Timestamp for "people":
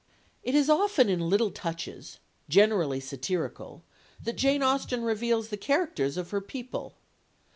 6.41-6.95